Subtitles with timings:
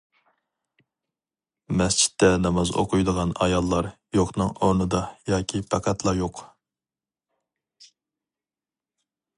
[1.81, 6.43] مەسچىتتە ناماز ئوقۇيدىغان ئاياللار يوقنىڭ ئورنىدا ياكى پەقەتلا يوق.